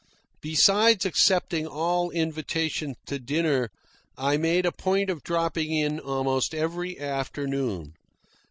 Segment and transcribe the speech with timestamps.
[0.41, 3.69] Besides accepting all invitations to dinner,
[4.17, 7.93] I made a point of dropping in almost every afternoon.